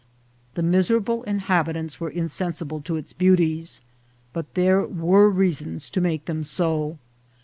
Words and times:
The 0.55 0.63
miserable 0.63 1.21
inhabitants 1.25 1.99
were 1.99 2.09
insensible 2.09 2.81
to 2.81 2.95
its 2.95 3.13
beauties, 3.13 3.81
but 4.33 4.55
there 4.55 4.81
were 4.81 5.29
reasons 5.29 5.91
to 5.91 6.01
make 6.01 6.25
them 6.25 6.43
so. 6.43 6.97